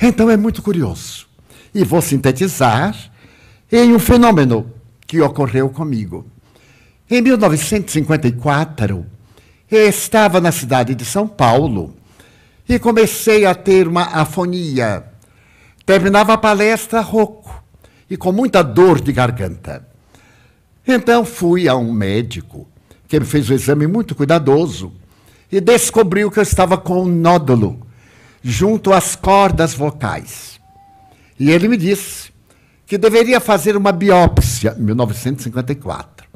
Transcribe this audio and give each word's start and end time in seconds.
Então 0.00 0.30
é 0.30 0.36
muito 0.36 0.62
curioso. 0.62 1.26
E 1.74 1.84
vou 1.84 2.00
sintetizar 2.00 2.96
em 3.70 3.92
um 3.92 3.98
fenômeno 3.98 4.72
que 5.06 5.20
ocorreu 5.20 5.68
comigo. 5.68 6.26
Em 7.10 7.20
1954, 7.20 9.06
eu 9.70 9.88
estava 9.88 10.40
na 10.40 10.52
cidade 10.52 10.94
de 10.94 11.04
São 11.04 11.26
Paulo 11.26 11.94
e 12.68 12.78
comecei 12.78 13.44
a 13.46 13.54
ter 13.54 13.88
uma 13.88 14.02
afonia. 14.02 15.04
Terminava 15.84 16.34
a 16.34 16.38
palestra 16.38 17.00
rouco 17.00 17.62
e 18.10 18.16
com 18.16 18.30
muita 18.30 18.62
dor 18.62 19.00
de 19.00 19.12
garganta. 19.12 19.86
Então 20.86 21.24
fui 21.24 21.68
a 21.68 21.76
um 21.76 21.92
médico 21.92 22.68
que 23.06 23.18
me 23.18 23.26
fez 23.26 23.48
um 23.48 23.54
exame 23.54 23.86
muito 23.86 24.14
cuidadoso 24.14 24.92
e 25.50 25.60
descobriu 25.60 26.30
que 26.30 26.38
eu 26.38 26.42
estava 26.42 26.76
com 26.76 27.02
um 27.02 27.06
nódulo 27.06 27.87
junto 28.42 28.92
às 28.92 29.16
cordas 29.16 29.74
vocais. 29.74 30.60
E 31.38 31.50
ele 31.50 31.68
me 31.68 31.76
disse 31.76 32.32
que 32.86 32.98
deveria 32.98 33.40
fazer 33.40 33.76
uma 33.76 33.92
biópsia, 33.92 34.74
em 34.78 34.82
1954, 34.82 36.26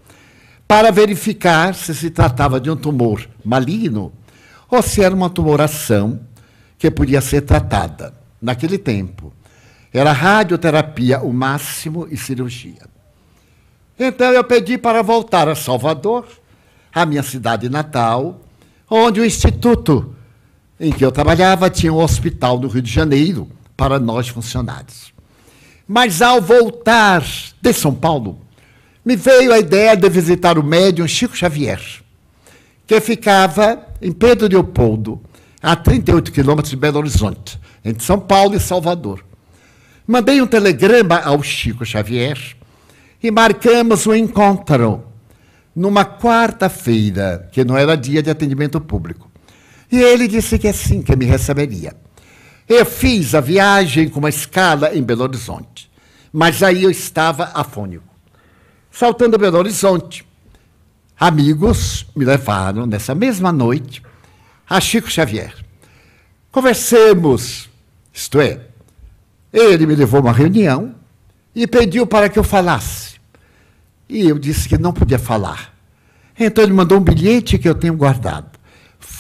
para 0.67 0.91
verificar 0.91 1.75
se 1.75 1.95
se 1.95 2.11
tratava 2.11 2.61
de 2.61 2.71
um 2.71 2.77
tumor 2.77 3.27
maligno 3.45 4.13
ou 4.69 4.83
se 4.83 5.03
era 5.03 5.15
uma 5.15 5.31
tumoração 5.31 6.21
que 6.79 6.91
podia 6.91 7.21
ser 7.21 7.43
tratada. 7.43 8.15
Naquele 8.41 8.79
tempo, 8.79 9.33
era 9.93 10.13
radioterapia 10.13 11.21
o 11.21 11.33
máximo 11.33 12.09
e 12.11 12.17
cirurgia. 12.17 12.89
Então 13.99 14.33
eu 14.33 14.43
pedi 14.43 14.79
para 14.79 15.03
voltar 15.03 15.49
a 15.49 15.55
Salvador, 15.55 16.27
a 16.93 17.05
minha 17.07 17.23
cidade 17.23 17.69
natal, 17.69 18.41
onde 18.91 19.21
o 19.21 19.25
instituto 19.25 20.15
em 20.79 20.93
que 20.93 21.05
eu 21.05 21.13
trabalhava 21.13 21.71
tinha 21.71 21.93
um 21.93 22.03
hospital 22.03 22.59
no 22.59 22.69
Rio 22.69 22.83
de 22.83 22.91
Janeiro 22.91 23.49
para 23.77 23.99
nós 23.99 24.29
funcionários. 24.29 25.13
Mas 25.87 26.23
ao 26.23 26.41
voltar 26.41 27.25
de 27.61 27.73
São 27.73 27.95
Paulo, 27.95 28.39
me 29.05 29.17
veio 29.17 29.53
a 29.53 29.59
ideia 29.59 29.97
de 29.97 30.09
visitar 30.09 30.59
o 30.59 30.63
médium 30.63 31.07
Chico 31.09 31.37
Xavier, 31.37 31.81
que 32.87 33.01
ficava 33.01 33.87
em 34.01 34.13
Pedro 34.13 34.49
Leopoldo, 34.49 35.21
a 35.63 35.77
38 35.77 36.33
quilômetros 36.33 36.71
de 36.71 36.77
Belo 36.77 36.99
Horizonte, 36.99 37.59
entre 37.85 38.05
São 38.05 38.19
Paulo 38.19 38.55
e 38.55 38.61
Salvador. 38.61 39.25
Mandei 40.07 40.43
um 40.43 40.47
telegrama 40.47 41.21
ao 41.21 41.43
Chico 41.43 41.85
Xavier 41.85 42.39
e 43.23 43.31
marcamos 43.31 44.07
o 44.07 44.11
um 44.11 44.15
encontro 44.15 45.05
numa 45.75 46.05
quarta-feira, 46.05 47.49
que 47.51 47.65
não 47.65 47.77
era 47.77 47.97
dia 47.97 48.23
de 48.23 48.31
atendimento 48.31 48.81
público. 48.81 49.32
E 49.93 50.01
ele 50.01 50.27
disse 50.27 50.59
que 50.59 50.67
é 50.67 50.73
sim, 50.73 51.03
que 51.03 51.15
me 51.15 51.27
receberia. 51.27 51.95
Eu 52.67 52.87
fiz 52.87 53.35
a 53.35 53.41
viagem 53.43 54.09
com 54.09 54.21
uma 54.21 54.31
escala 54.31 54.97
em 54.97 55.03
Belo 55.03 55.25
Horizonte, 55.25 55.91
mas 56.33 56.63
aí 56.63 56.85
eu 56.85 56.91
estava 56.91 57.51
afônico. 57.53 58.09
Saltando 58.91 59.37
Belo 59.37 59.59
Horizonte, 59.59 60.27
amigos 61.21 62.07
me 62.17 62.25
levaram 62.25 62.87
nessa 62.87 63.15
mesma 63.15 63.53
noite 63.53 64.03
a 64.67 64.81
Chico 64.81 65.11
Xavier. 65.11 65.55
Conversemos, 66.51 67.69
isto 68.11 68.41
é, 68.41 68.61
ele 69.53 69.85
me 69.85 69.95
levou 69.95 70.21
a 70.21 70.23
uma 70.23 70.33
reunião 70.33 70.95
e 71.55 71.67
pediu 71.67 72.07
para 72.07 72.31
que 72.31 72.39
eu 72.39 72.45
falasse. 72.45 73.17
E 74.09 74.27
eu 74.27 74.39
disse 74.39 74.67
que 74.67 74.79
não 74.79 74.93
podia 74.93 75.19
falar. 75.19 75.75
Então 76.39 76.65
ele 76.65 76.73
mandou 76.73 76.97
um 76.99 77.03
bilhete 77.03 77.59
que 77.59 77.69
eu 77.69 77.75
tenho 77.75 77.95
guardado. 77.95 78.52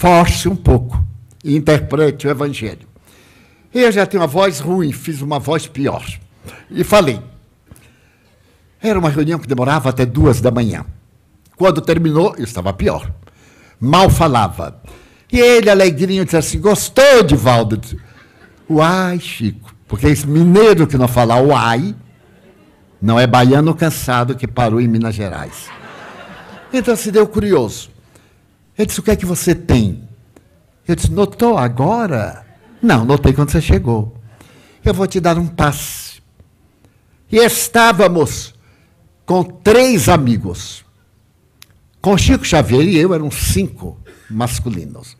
Force 0.02 0.48
um 0.48 0.56
pouco 0.56 1.00
e 1.44 1.56
interprete 1.56 2.26
o 2.26 2.30
Evangelho. 2.30 2.88
Eu 3.72 3.92
já 3.92 4.04
tenho 4.04 4.20
uma 4.20 4.26
voz 4.26 4.58
ruim, 4.58 4.90
fiz 4.90 5.22
uma 5.22 5.38
voz 5.38 5.68
pior. 5.68 6.04
E 6.68 6.82
falei. 6.82 7.20
Era 8.80 8.98
uma 8.98 9.08
reunião 9.08 9.38
que 9.38 9.46
demorava 9.46 9.90
até 9.90 10.04
duas 10.04 10.40
da 10.40 10.50
manhã. 10.50 10.84
Quando 11.54 11.80
terminou, 11.80 12.34
eu 12.36 12.42
estava 12.42 12.72
pior. 12.72 13.12
Mal 13.78 14.10
falava. 14.10 14.82
E 15.30 15.38
ele, 15.38 15.70
alegrinho, 15.70 16.24
disse 16.24 16.36
assim: 16.36 16.60
Gostou, 16.60 17.22
Divaldo? 17.22 17.80
Uai, 18.68 19.20
Chico. 19.20 19.72
Porque 19.86 20.08
esse 20.08 20.26
mineiro 20.26 20.84
que 20.84 20.98
não 20.98 21.06
fala 21.06 21.40
uai, 21.40 21.94
não 23.00 23.20
é 23.20 23.26
baiano 23.28 23.72
cansado 23.72 24.34
que 24.34 24.48
parou 24.48 24.80
em 24.80 24.88
Minas 24.88 25.14
Gerais. 25.14 25.70
Então 26.72 26.96
se 26.96 27.12
deu 27.12 27.24
curioso. 27.28 27.91
Ele 28.78 28.86
disse: 28.86 29.00
O 29.00 29.02
que 29.02 29.10
é 29.10 29.16
que 29.16 29.26
você 29.26 29.54
tem? 29.54 30.08
Eu 30.86 30.94
disse: 30.94 31.10
Notou 31.10 31.56
agora? 31.56 32.44
Não, 32.82 33.04
notei 33.04 33.32
quando 33.32 33.50
você 33.50 33.60
chegou. 33.60 34.16
Eu 34.84 34.92
vou 34.92 35.06
te 35.06 35.20
dar 35.20 35.38
um 35.38 35.46
passe. 35.46 36.20
E 37.30 37.36
estávamos 37.36 38.54
com 39.24 39.42
três 39.42 40.08
amigos. 40.08 40.84
Com 42.00 42.18
Chico 42.18 42.44
Xavier 42.44 42.82
e 42.82 42.98
eu 42.98 43.14
eram 43.14 43.30
cinco 43.30 43.98
masculinos. 44.28 45.16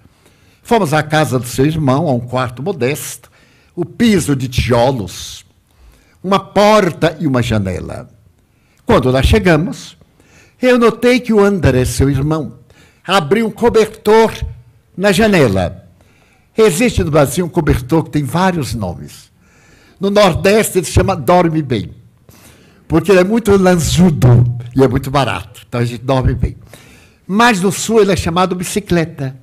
Fomos 0.63 0.93
à 0.93 1.03
casa 1.03 1.39
do 1.39 1.47
seu 1.47 1.65
irmão, 1.65 2.09
a 2.09 2.13
um 2.13 2.21
quarto 2.21 2.63
modesto, 2.63 3.31
o 3.75 3.85
piso 3.85 4.35
de 4.35 4.49
tijolos, 4.49 5.45
uma 6.23 6.39
porta 6.39 7.17
e 7.21 7.27
uma 7.27 7.43
janela. 7.43 8.09
Quando 8.85 9.11
lá 9.11 9.23
chegamos, 9.23 9.97
eu 10.61 10.79
notei 10.79 11.21
que 11.21 11.33
o 11.33 11.41
André, 11.41 11.85
seu 11.85 12.11
irmão, 12.11 12.59
abriu 13.07 13.47
um 13.47 13.51
cobertor 13.51 14.33
na 14.97 15.13
janela. 15.13 15.89
Existe 16.57 17.03
no 17.03 17.11
Brasil 17.11 17.45
um 17.45 17.49
cobertor 17.49 18.05
que 18.05 18.11
tem 18.11 18.25
vários 18.25 18.75
nomes. 18.75 19.31
No 19.99 20.11
Nordeste 20.11 20.79
ele 20.79 20.87
se 20.87 20.93
chama 20.93 21.17
Dorme 21.17 21.63
Bem, 21.63 21.95
porque 22.87 23.11
ele 23.11 23.21
é 23.21 23.25
muito 23.25 23.57
lanzudo 23.57 24.45
e 24.75 24.83
é 24.83 24.89
muito 24.89 25.11
barato. 25.11 25.63
Então 25.67 25.81
a 25.81 25.85
gente 25.85 26.03
dorme 26.03 26.35
bem. 26.35 26.57
Mas 27.27 27.61
no 27.61 27.73
Sul 27.73 28.01
ele 28.01 28.13
é 28.13 28.17
chamado 28.17 28.55
bicicleta. 28.55 29.37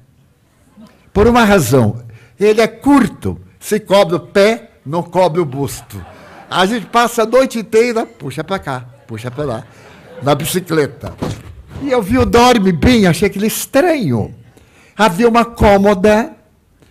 Por 1.13 1.27
uma 1.27 1.43
razão. 1.43 2.03
Ele 2.39 2.61
é 2.61 2.67
curto, 2.67 3.39
se 3.59 3.79
cobre 3.79 4.15
o 4.15 4.19
pé, 4.19 4.71
não 4.85 5.03
cobre 5.03 5.41
o 5.41 5.45
busto. 5.45 6.03
A 6.49 6.65
gente 6.65 6.85
passa 6.85 7.23
a 7.23 7.25
noite 7.25 7.59
inteira, 7.59 8.05
puxa 8.05 8.43
para 8.43 8.59
cá, 8.59 8.85
puxa 9.05 9.29
para 9.29 9.43
lá, 9.43 9.63
na 10.23 10.33
bicicleta. 10.33 11.13
E 11.81 11.91
eu 11.91 12.01
vi 12.01 12.17
o 12.17 12.25
dorme 12.25 12.71
bem, 12.71 13.07
achei 13.07 13.27
aquilo 13.27 13.45
estranho. 13.45 14.35
Havia 14.97 15.29
uma 15.29 15.45
cômoda 15.45 16.35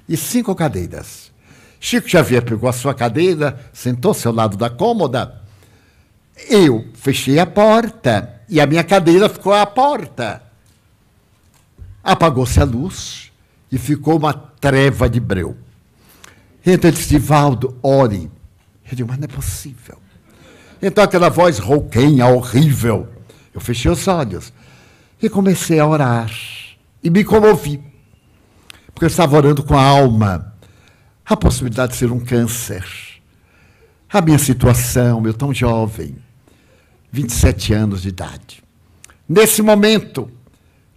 e 0.08 0.16
cinco 0.16 0.54
cadeiras. 0.54 1.30
Chico 1.78 2.08
Xavier 2.08 2.42
pegou 2.42 2.68
a 2.68 2.72
sua 2.72 2.94
cadeira, 2.94 3.60
sentou-se 3.72 4.26
ao 4.26 4.32
lado 4.32 4.56
da 4.56 4.70
cômoda. 4.70 5.42
Eu 6.48 6.86
fechei 6.94 7.38
a 7.38 7.46
porta 7.46 8.40
e 8.48 8.60
a 8.60 8.66
minha 8.66 8.82
cadeira 8.82 9.28
ficou 9.28 9.52
à 9.52 9.66
porta. 9.66 10.42
Apagou-se 12.02 12.58
a 12.58 12.64
luz 12.64 13.30
e 13.70 13.76
ficou 13.76 14.16
uma 14.16 14.32
treva 14.32 15.08
de 15.08 15.20
breu. 15.20 15.56
Então 16.64 16.88
ele 16.88 16.96
disse, 16.96 17.10
Divaldo, 17.10 17.76
ore. 17.82 18.30
Eu 18.90 18.96
digo, 18.96 19.08
mas 19.08 19.18
não 19.18 19.24
é 19.24 19.28
possível. 19.28 19.98
Então 20.80 21.04
aquela 21.04 21.28
voz 21.28 21.58
rouquenha, 21.58 22.26
horrível. 22.26 23.08
Eu 23.54 23.60
fechei 23.60 23.90
os 23.90 24.08
olhos 24.08 24.52
e 25.20 25.28
comecei 25.28 25.78
a 25.78 25.86
orar. 25.86 26.30
E 27.02 27.10
me 27.10 27.24
comovi. 27.24 27.82
Porque 28.86 29.04
eu 29.04 29.08
estava 29.08 29.36
orando 29.36 29.62
com 29.62 29.76
a 29.76 29.82
alma. 29.82 30.54
A 31.24 31.36
possibilidade 31.36 31.92
de 31.92 31.98
ser 31.98 32.10
um 32.10 32.20
câncer. 32.20 32.84
A 34.10 34.20
minha 34.20 34.38
situação, 34.38 35.24
eu 35.26 35.34
tão 35.34 35.52
jovem. 35.52 36.16
27 37.12 37.74
anos 37.74 38.02
de 38.02 38.08
idade. 38.08 38.62
Nesse 39.28 39.62
momento 39.62 40.30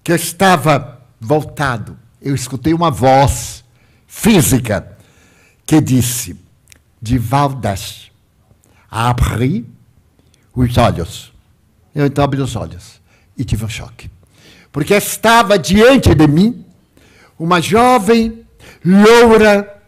que 0.03 0.11
eu 0.11 0.15
estava 0.15 1.01
voltado, 1.19 1.97
eu 2.21 2.33
escutei 2.33 2.73
uma 2.73 2.89
voz 2.89 3.63
física 4.07 4.97
que 5.65 5.81
disse: 5.81 6.39
Divaldas, 7.01 8.11
abre 8.89 9.65
os 10.55 10.77
olhos. 10.77 11.33
Eu 11.93 12.05
então 12.05 12.23
abri 12.23 12.41
os 12.41 12.55
olhos 12.55 13.01
e 13.37 13.43
tive 13.43 13.65
um 13.65 13.69
choque. 13.69 14.09
Porque 14.71 14.93
estava 14.93 15.59
diante 15.59 16.15
de 16.15 16.27
mim 16.27 16.65
uma 17.37 17.59
jovem 17.59 18.45
loura, 18.85 19.81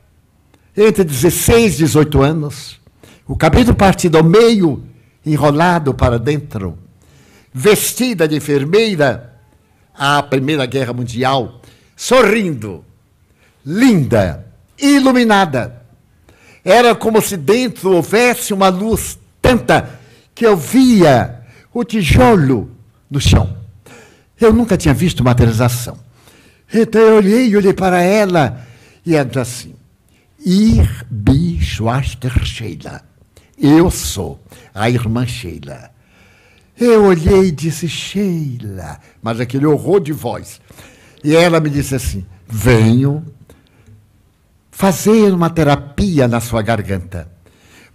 entre 0.75 1.03
16 1.03 1.75
e 1.75 1.77
18 1.79 2.21
anos, 2.21 2.79
o 3.27 3.37
cabelo 3.37 3.73
partido 3.75 4.17
ao 4.17 4.23
meio, 4.23 4.83
enrolado 5.25 5.93
para 5.93 6.19
dentro, 6.19 6.77
vestida 7.53 8.27
de 8.27 8.35
enfermeira 8.35 9.39
à 9.93 10.21
Primeira 10.23 10.65
Guerra 10.65 10.93
Mundial, 10.93 11.61
sorrindo, 11.95 12.83
linda, 13.65 14.47
iluminada. 14.77 15.83
Era 16.65 16.95
como 16.95 17.21
se 17.21 17.37
dentro 17.37 17.91
houvesse 17.91 18.53
uma 18.53 18.69
luz 18.69 19.19
tanta 19.41 19.99
que 20.33 20.45
eu 20.45 20.57
via 20.57 21.41
o 21.73 21.83
tijolo 21.83 22.71
no 23.09 23.21
chão. 23.21 23.62
Eu 24.39 24.53
nunca 24.53 24.77
tinha 24.77 24.93
visto 24.93 25.23
materialização. 25.23 25.97
Então 26.73 27.01
eu 27.01 27.17
olhei, 27.17 27.55
olhei 27.55 27.73
para 27.73 28.01
ela 28.01 28.65
e 29.05 29.15
ela 29.15 29.41
assim. 29.41 29.75
Ir 30.45 31.05
bi 31.09 31.61
Schwaster 31.61 32.43
Sheila. 32.43 33.01
Eu 33.57 33.89
sou 33.91 34.43
a 34.73 34.89
irmã 34.89 35.25
Sheila. 35.25 35.91
Eu 36.77 37.05
olhei 37.05 37.45
e 37.45 37.51
disse, 37.51 37.87
Sheila, 37.87 38.99
mas 39.21 39.39
aquele 39.39 39.65
horror 39.65 39.99
de 39.99 40.11
voz. 40.11 40.59
E 41.23 41.35
ela 41.35 41.59
me 41.59 41.69
disse 41.69 41.95
assim: 41.95 42.25
venho 42.47 43.25
fazer 44.69 45.31
uma 45.31 45.49
terapia 45.49 46.27
na 46.27 46.41
sua 46.41 46.61
garganta, 46.61 47.31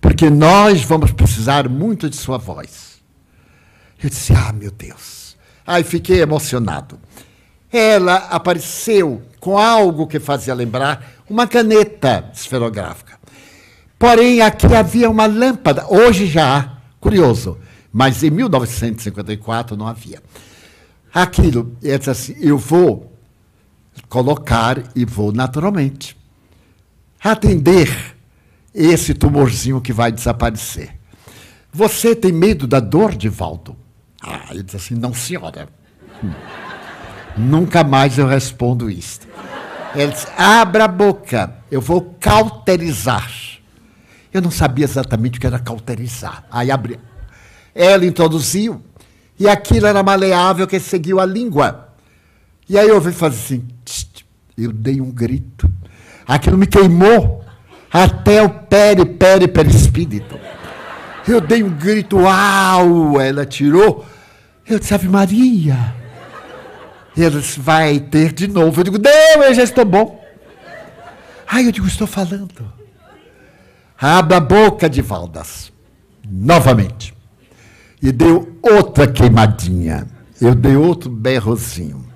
porque 0.01 0.31
nós 0.31 0.83
vamos 0.83 1.13
precisar 1.13 1.69
muito 1.69 2.09
de 2.09 2.17
sua 2.17 2.39
voz. 2.39 3.03
Eu 4.03 4.09
disse: 4.09 4.33
ah, 4.33 4.53
meu 4.53 4.71
Deus. 4.71 5.28
Aí 5.69 5.85
fiquei 5.85 6.23
emocionado. 6.23 6.99
Ela 7.71 8.17
apareceu 8.31 9.21
com 9.39 9.59
algo 9.59 10.07
que 10.07 10.19
fazia 10.19 10.55
lembrar 10.55 11.13
uma 11.29 11.47
caneta 11.47 12.31
esferográfica. 12.33 13.19
Porém, 13.99 14.41
aqui 14.41 14.75
havia 14.75 15.11
uma 15.11 15.27
lâmpada, 15.27 15.85
hoje 15.87 16.25
já 16.25 16.57
há, 16.57 16.79
curioso, 16.99 17.59
mas 17.93 18.23
em 18.23 18.31
1954 18.31 19.77
não 19.77 19.87
havia. 19.87 20.23
Aquilo, 21.13 21.77
eu 21.83 21.99
disse 21.99 22.11
assim, 22.11 22.37
eu 22.41 22.57
vou 22.57 23.13
colocar 24.09 24.83
e 24.97 25.05
vou 25.05 25.33
naturalmente 25.33 26.17
atender 27.23 28.17
esse 28.75 29.13
tumorzinho 29.13 29.83
que 29.83 29.93
vai 29.93 30.11
desaparecer. 30.11 30.99
Você 31.71 32.17
tem 32.17 32.33
medo 32.33 32.67
da 32.67 32.81
dor, 32.81 33.15
Divaldo? 33.15 33.77
Ah, 34.23 34.47
ele 34.51 34.63
disse 34.63 34.77
assim, 34.77 34.95
não, 34.95 35.15
senhora. 35.15 35.69
Hum. 36.23 36.33
Nunca 37.37 37.85
mais 37.85 38.19
eu 38.19 38.27
respondo 38.27 38.91
isto. 38.91 39.27
Ele 39.95 40.13
disse, 40.13 40.27
abra 40.37 40.85
a 40.85 40.89
boca, 40.89 41.55
eu 41.71 41.81
vou 41.81 42.17
cauterizar. 42.21 43.31
Eu 44.33 44.43
não 44.43 44.51
sabia 44.51 44.85
exatamente 44.85 45.39
o 45.39 45.41
que 45.41 45.47
era 45.47 45.59
cauterizar. 45.59 46.45
Aí 46.51 46.71
abri. 46.71 46.99
Ela 47.75 48.05
introduziu, 48.05 48.83
e 49.39 49.49
aquilo 49.49 49.87
era 49.87 50.03
maleável 50.03 50.67
que 50.67 50.81
seguiu 50.81 51.21
a 51.21 51.27
língua. 51.27 51.89
E 52.69 52.77
aí 52.77 52.89
eu 52.89 52.97
ouvi 52.97 53.13
fazer 53.13 53.37
assim, 53.37 53.69
tst, 53.85 54.25
eu 54.57 54.73
dei 54.73 55.01
um 55.01 55.11
grito. 55.11 55.71
Aquilo 56.27 56.59
me 56.59 56.67
queimou 56.67 57.45
até 57.91 58.43
o 58.43 58.51
peri, 58.51 59.05
peri, 59.07 59.49
perispírito. 59.49 60.39
Eu 61.27 61.41
dei 61.41 61.63
um 61.63 61.71
grito, 61.71 62.19
uau! 62.19 63.21
Ela 63.21 63.45
tirou. 63.45 64.07
Eu 64.67 64.79
disse, 64.79 64.95
Ave 64.95 65.09
Maria. 65.09 65.95
Eles 67.17 67.57
vai 67.57 67.99
ter 67.99 68.33
de 68.33 68.47
novo. 68.47 68.81
Eu 68.81 68.85
digo, 68.85 68.99
não, 68.99 69.43
eu 69.43 69.55
já 69.55 69.63
estou 69.63 69.85
bom. 69.85 70.25
Aí 71.47 71.67
eu 71.67 71.73
digo, 71.73 71.87
estou 71.87 72.07
falando. 72.07 72.73
Abra 73.99 74.37
a 74.37 74.41
boca 74.41 74.89
de 74.89 75.03
Valdas. 75.03 75.73
Novamente. 76.25 77.15
E 78.01 78.13
deu 78.13 78.57
outra 78.63 79.07
queimadinha. 79.07 80.07
Eu 80.41 80.55
dei 80.55 80.77
outro 80.77 81.11
berrozinho. 81.11 82.07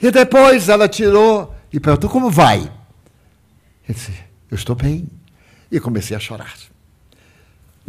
E 0.00 0.10
depois 0.10 0.68
ela 0.68 0.88
tirou 0.88 1.54
e 1.72 1.80
perguntou, 1.80 2.08
como 2.08 2.30
vai? 2.30 2.70
Eu 3.88 3.94
disse, 3.94 4.12
eu 4.50 4.54
estou 4.54 4.76
bem. 4.76 5.08
E 5.70 5.80
comecei 5.80 6.16
a 6.16 6.20
chorar. 6.20 6.54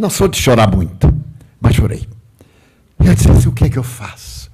Não 0.02 0.10
sou 0.10 0.28
de 0.28 0.42
chorar 0.42 0.68
muito, 0.68 1.14
mas 1.60 1.76
chorei. 1.76 2.10
E 3.00 3.06
eu 3.06 3.14
disse 3.14 3.30
assim, 3.30 3.50
o 3.50 3.52
que 3.52 3.66
é 3.66 3.70
que 3.70 3.78
eu 3.78 3.84
faço? 3.84 4.50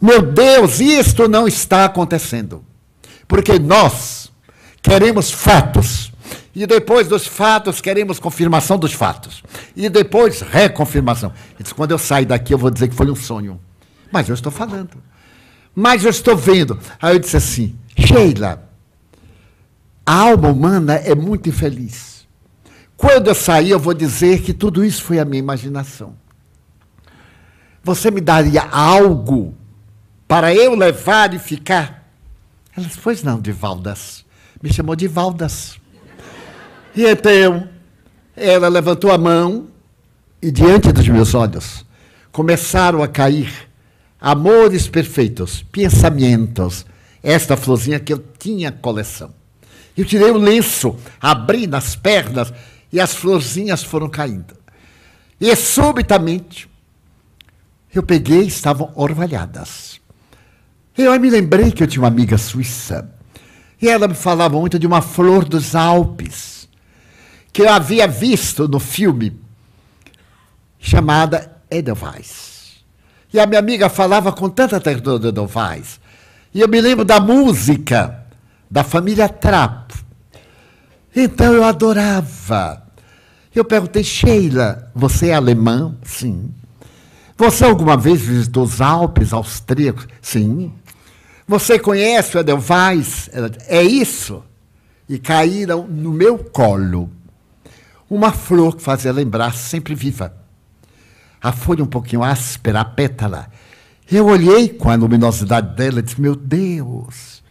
Meu 0.00 0.22
Deus, 0.22 0.78
isto 0.78 1.26
não 1.26 1.48
está 1.48 1.84
acontecendo. 1.84 2.64
Porque 3.26 3.58
nós 3.58 4.30
queremos 4.80 5.32
fatos. 5.32 6.12
E 6.54 6.64
depois 6.64 7.08
dos 7.08 7.26
fatos, 7.26 7.80
queremos 7.80 8.20
confirmação 8.20 8.78
dos 8.78 8.92
fatos. 8.92 9.42
E 9.74 9.88
depois, 9.88 10.42
reconfirmação. 10.42 11.32
Ele 11.54 11.64
disse, 11.64 11.74
quando 11.74 11.90
eu 11.90 11.98
sair 11.98 12.26
daqui, 12.26 12.54
eu 12.54 12.58
vou 12.58 12.70
dizer 12.70 12.86
que 12.86 12.94
foi 12.94 13.10
um 13.10 13.16
sonho. 13.16 13.60
Mas 14.12 14.28
eu 14.28 14.34
estou 14.36 14.52
falando. 14.52 15.02
Mas 15.74 16.04
eu 16.04 16.10
estou 16.10 16.36
vendo. 16.36 16.78
Aí 17.02 17.16
eu 17.16 17.18
disse 17.18 17.36
assim, 17.36 17.76
Sheila, 17.98 18.62
a 20.06 20.14
alma 20.14 20.50
humana 20.50 20.94
é 20.94 21.16
muito 21.16 21.48
infeliz. 21.48 22.13
Quando 22.96 23.28
eu 23.28 23.34
sair, 23.34 23.70
eu 23.70 23.78
vou 23.78 23.94
dizer 23.94 24.42
que 24.42 24.52
tudo 24.52 24.84
isso 24.84 25.02
foi 25.02 25.18
a 25.18 25.24
minha 25.24 25.38
imaginação. 25.38 26.14
Você 27.82 28.10
me 28.10 28.20
daria 28.20 28.62
algo 28.62 29.54
para 30.26 30.54
eu 30.54 30.74
levar 30.74 31.34
e 31.34 31.38
ficar. 31.38 32.08
Ela 32.76 32.86
disse, 32.86 32.98
pois 33.00 33.22
não, 33.22 33.40
Divaldas. 33.40 34.24
Me 34.62 34.72
chamou 34.72 34.96
de 34.96 35.06
Valdas. 35.06 35.78
E 36.96 37.04
então, 37.04 37.68
ela 38.36 38.68
levantou 38.68 39.12
a 39.12 39.18
mão 39.18 39.68
e 40.40 40.50
diante 40.50 40.92
dos 40.92 41.08
meus 41.08 41.34
olhos 41.34 41.84
começaram 42.32 43.02
a 43.02 43.06
cair 43.06 43.68
amores 44.20 44.88
perfeitos, 44.88 45.64
pensamentos, 45.70 46.84
esta 47.22 47.56
florzinha 47.56 48.00
que 48.00 48.12
eu 48.12 48.24
tinha 48.38 48.72
coleção. 48.72 49.32
Eu 49.96 50.04
tirei 50.04 50.30
o 50.30 50.36
lenço, 50.36 50.96
abri 51.20 51.66
nas 51.66 51.94
pernas 51.94 52.52
e 52.94 53.00
as 53.00 53.12
florzinhas 53.12 53.82
foram 53.82 54.08
caindo. 54.08 54.54
E 55.40 55.54
subitamente 55.56 56.70
eu 57.92 58.04
peguei, 58.04 58.42
estavam 58.42 58.92
orvalhadas. 58.94 60.00
Eu 60.96 61.18
me 61.18 61.28
lembrei 61.28 61.72
que 61.72 61.82
eu 61.82 61.88
tinha 61.88 62.02
uma 62.02 62.08
amiga 62.08 62.38
suíça. 62.38 63.10
E 63.82 63.88
ela 63.88 64.06
me 64.06 64.14
falava 64.14 64.56
muito 64.60 64.78
de 64.78 64.86
uma 64.86 65.02
flor 65.02 65.44
dos 65.44 65.74
Alpes, 65.74 66.68
que 67.52 67.62
eu 67.62 67.68
havia 67.68 68.06
visto 68.06 68.68
no 68.68 68.78
filme, 68.78 69.40
chamada 70.78 71.60
Edelweiss. 71.68 72.76
E 73.32 73.40
a 73.40 73.46
minha 73.46 73.58
amiga 73.58 73.88
falava 73.88 74.32
com 74.32 74.48
tanta 74.48 74.80
ternura 74.80 75.18
de 75.18 75.26
Edelweiss. 75.28 75.98
E 76.54 76.60
eu 76.60 76.68
me 76.68 76.80
lembro 76.80 77.04
da 77.04 77.18
música 77.18 78.24
da 78.70 78.84
família 78.84 79.28
Trapp. 79.28 80.03
Então 81.14 81.52
eu 81.52 81.64
adorava. 81.64 82.82
Eu 83.54 83.64
perguntei, 83.64 84.02
Sheila, 84.02 84.90
você 84.94 85.28
é 85.28 85.34
alemã? 85.34 85.94
Sim. 86.02 86.52
Você 87.36 87.64
alguma 87.64 87.96
vez 87.96 88.20
visitou 88.20 88.64
os 88.64 88.80
Alpes 88.80 89.32
austríacos? 89.32 90.08
Sim. 90.20 90.72
Você 91.46 91.78
conhece 91.78 92.36
o 92.36 92.40
Edelweiss? 92.40 93.30
É 93.68 93.82
isso? 93.82 94.42
E 95.08 95.18
caíram 95.18 95.86
no 95.86 96.12
meu 96.12 96.38
colo 96.38 97.10
uma 98.08 98.32
flor 98.32 98.76
que 98.76 98.82
fazia 98.82 99.12
lembrar 99.12 99.54
sempre 99.54 99.94
viva. 99.94 100.34
A 101.42 101.52
folha 101.52 101.82
um 101.82 101.86
pouquinho 101.86 102.22
áspera, 102.22 102.80
a 102.80 102.84
pétala. 102.84 103.50
Eu 104.10 104.26
olhei 104.26 104.68
com 104.68 104.90
a 104.90 104.94
luminosidade 104.94 105.74
dela 105.74 105.98
e 105.98 106.02
disse, 106.02 106.20
meu 106.20 106.36
Deus. 106.36 107.42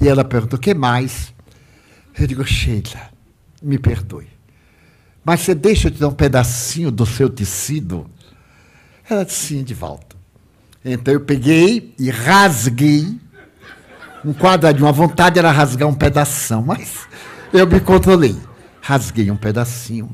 E 0.00 0.08
ela 0.08 0.24
perguntou, 0.24 0.58
o 0.58 0.60
que 0.60 0.74
mais? 0.74 1.31
Eu 2.18 2.26
digo, 2.26 2.44
Sheila, 2.44 3.10
me 3.62 3.78
perdoe. 3.78 4.28
Mas 5.24 5.40
você 5.40 5.54
deixa 5.54 5.88
eu 5.88 5.92
te 5.92 5.98
dar 6.00 6.08
um 6.08 6.14
pedacinho 6.14 6.90
do 6.90 7.06
seu 7.06 7.30
tecido? 7.30 8.10
Ela 9.08 9.24
disse, 9.24 9.46
sim, 9.46 9.62
de 9.62 9.74
volta. 9.74 10.16
Então 10.84 11.14
eu 11.14 11.20
peguei 11.20 11.94
e 11.98 12.10
rasguei 12.10 13.20
um 14.24 14.32
quadradinho. 14.32 14.88
A 14.88 14.92
vontade 14.92 15.38
era 15.38 15.50
rasgar 15.50 15.88
um 15.88 15.94
pedaço, 15.94 16.60
mas 16.62 17.06
eu 17.52 17.66
me 17.66 17.80
controlei. 17.80 18.36
Rasguei 18.80 19.30
um 19.30 19.36
pedacinho. 19.36 20.12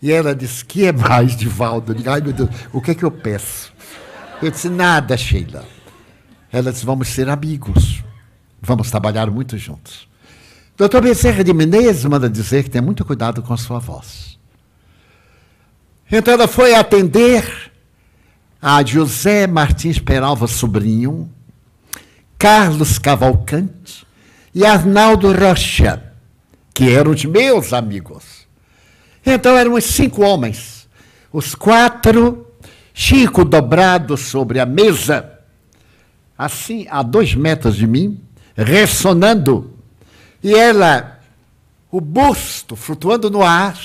E 0.00 0.10
ela 0.10 0.34
disse: 0.34 0.64
Que 0.64 0.86
é 0.86 0.92
mais, 0.92 1.36
Divaldo? 1.36 1.92
Eu 1.92 1.96
disse: 1.96 2.08
Ai, 2.08 2.20
meu 2.20 2.32
Deus, 2.32 2.48
o 2.72 2.80
que 2.80 2.92
é 2.92 2.94
que 2.94 3.04
eu 3.04 3.10
peço? 3.10 3.72
Eu 4.42 4.50
disse: 4.50 4.68
Nada, 4.68 5.16
Sheila. 5.16 5.64
Ela 6.50 6.72
disse: 6.72 6.86
Vamos 6.86 7.08
ser 7.08 7.28
amigos. 7.28 8.02
Vamos 8.60 8.90
trabalhar 8.90 9.30
muito 9.30 9.58
juntos. 9.58 10.08
Doutor 10.76 11.02
Bezerra 11.02 11.44
de 11.44 11.52
Menezes 11.52 12.04
manda 12.04 12.28
dizer 12.28 12.64
que 12.64 12.70
tem 12.70 12.82
muito 12.82 13.04
cuidado 13.04 13.42
com 13.42 13.54
a 13.54 13.56
sua 13.56 13.78
voz. 13.78 14.36
Então 16.10 16.34
ela 16.34 16.48
foi 16.48 16.74
atender 16.74 17.72
a 18.60 18.84
José 18.84 19.46
Martins 19.46 19.98
Peralva 19.98 20.48
Sobrinho, 20.48 21.30
Carlos 22.36 22.98
Cavalcante 22.98 24.04
e 24.52 24.64
Arnaldo 24.64 25.32
Rocha, 25.32 26.12
que 26.74 26.90
eram 26.90 27.12
os 27.12 27.24
meus 27.24 27.72
amigos. 27.72 28.46
Então 29.24 29.56
eram 29.56 29.74
os 29.74 29.84
cinco 29.84 30.22
homens, 30.22 30.88
os 31.32 31.54
quatro, 31.54 32.46
Chico 32.96 33.44
dobrado 33.44 34.16
sobre 34.16 34.60
a 34.60 34.66
mesa, 34.66 35.40
assim, 36.38 36.86
a 36.88 37.02
dois 37.02 37.34
metros 37.34 37.76
de 37.76 37.88
mim, 37.88 38.20
ressonando, 38.56 39.73
e 40.44 40.54
ela, 40.54 41.20
o 41.90 42.02
busto 42.02 42.76
flutuando 42.76 43.30
no 43.30 43.42
ar, 43.42 43.80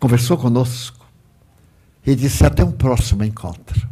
conversou 0.00 0.38
conosco 0.38 1.04
e 2.06 2.14
disse: 2.14 2.46
Até 2.46 2.64
um 2.64 2.72
próximo 2.72 3.22
encontro. 3.22 3.86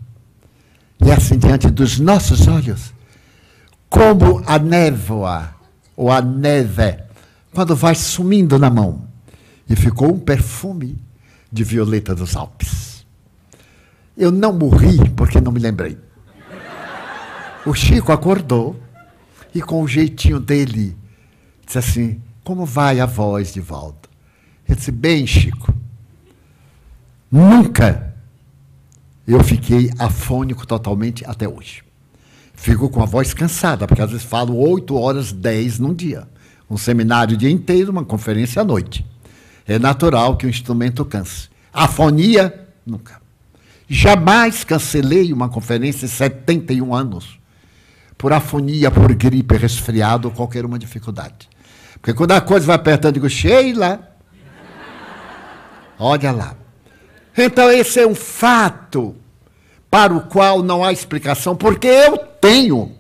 E 1.05 1.13
assim 1.13 1.39
diante 1.39 1.69
dos 1.71 1.99
nossos 1.99 2.49
olhos, 2.49 2.95
como 3.91 4.43
a 4.47 4.59
névoa 4.59 5.55
ou 5.95 6.11
a 6.11 6.23
neve, 6.23 6.99
quando 7.53 7.77
vai 7.77 7.95
sumindo 7.95 8.59
na 8.59 8.71
mão. 8.71 9.07
E 9.69 9.77
ficou 9.77 10.11
um 10.11 10.19
perfume 10.19 10.99
de 11.53 11.63
violeta 11.63 12.15
dos 12.15 12.35
Alpes. 12.35 13.05
Eu 14.17 14.31
não 14.31 14.53
morri 14.53 15.11
porque 15.11 15.41
não 15.43 15.53
me 15.53 15.61
lembrei. 15.61 15.99
O 17.67 17.75
Chico 17.75 18.13
acordou 18.13 18.81
e, 19.55 19.61
com 19.61 19.83
o 19.83 19.89
jeitinho 19.89 20.39
dele, 20.39 20.97
disse 21.65 21.79
assim: 21.79 22.21
Como 22.45 22.65
vai 22.65 23.01
a 23.01 23.07
voz 23.07 23.53
de 23.53 23.61
volta? 23.61 24.09
Ele 24.69 24.77
disse: 24.77 24.93
Bem, 24.93 25.27
Chico, 25.27 25.75
nunca 27.31 28.15
eu 29.27 29.43
fiquei 29.43 29.91
afônico 29.99 30.67
totalmente 30.67 31.25
até 31.25 31.49
hoje. 31.49 31.83
Fico 32.55 32.89
com 32.89 33.03
a 33.03 33.07
voz 33.07 33.33
cansada, 33.33 33.87
porque 33.87 34.03
às 34.03 34.11
vezes 34.11 34.27
falo 34.27 34.57
8 34.57 34.95
horas, 34.95 35.33
10 35.33 35.79
num 35.79 35.95
dia. 35.95 36.29
Um 36.69 36.77
seminário 36.77 37.35
o 37.35 37.37
dia 37.39 37.51
inteiro, 37.51 37.91
uma 37.91 38.05
conferência 38.05 38.61
à 38.63 38.65
noite. 38.65 39.05
É 39.67 39.79
natural 39.79 40.37
que 40.37 40.47
o 40.47 40.51
instrumento 40.51 41.05
canse. 41.05 41.49
Afonia, 41.73 42.69
nunca. 42.85 43.21
Jamais 43.89 44.63
cancelei 44.63 45.33
uma 45.33 45.49
conferência 45.49 46.07
de 46.07 46.15
71 46.15 46.95
anos 46.95 47.40
por 48.21 48.35
afonia, 48.35 48.91
por 48.91 49.15
gripe, 49.15 49.57
resfriado 49.57 50.29
ou 50.29 50.35
qualquer 50.35 50.67
uma 50.67 50.79
dificuldade. 50.79 51.49
Porque 51.95 52.13
quando 52.13 52.33
a 52.33 52.41
coisa 52.43 52.67
vai 52.67 52.77
apertando, 52.77 53.17
eu 53.17 53.23
digo, 53.23 53.31
Sheila, 53.31 54.15
olha 55.99 56.31
lá. 56.31 56.55
Então, 57.35 57.71
esse 57.71 57.99
é 57.99 58.07
um 58.07 58.15
fato 58.15 59.17
para 59.91 60.15
o 60.15 60.21
qual 60.21 60.63
não 60.63 60.85
há 60.85 60.93
explicação, 60.93 61.57
porque 61.57 61.87
eu 61.87 62.19
tenho, 62.19 62.93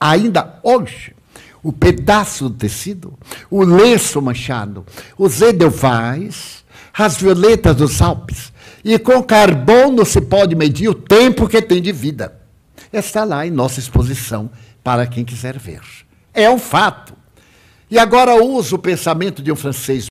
ainda 0.00 0.58
hoje, 0.64 1.14
o 1.62 1.72
pedaço 1.72 2.48
do 2.48 2.56
tecido, 2.56 3.16
o 3.48 3.62
lenço 3.62 4.20
manchado, 4.20 4.84
os 5.16 5.42
edelweiss, 5.42 6.64
as 6.92 7.16
violetas 7.18 7.76
dos 7.76 8.02
Alpes. 8.02 8.52
E 8.84 8.98
com 8.98 9.22
carbono 9.22 10.04
se 10.04 10.20
pode 10.20 10.56
medir 10.56 10.88
o 10.88 10.94
tempo 10.94 11.46
que 11.46 11.62
tem 11.62 11.80
de 11.80 11.92
vida. 11.92 12.45
Está 12.92 13.24
lá 13.24 13.46
em 13.46 13.50
nossa 13.50 13.80
exposição 13.80 14.50
para 14.84 15.06
quem 15.06 15.24
quiser 15.24 15.58
ver. 15.58 15.80
É 16.34 16.50
um 16.50 16.58
fato. 16.58 17.14
E 17.90 17.98
agora 17.98 18.42
uso 18.42 18.76
o 18.76 18.78
pensamento 18.78 19.42
de 19.42 19.50
um 19.50 19.56
francês 19.56 20.04